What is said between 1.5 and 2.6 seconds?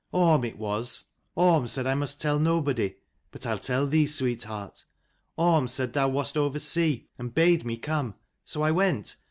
said I must tell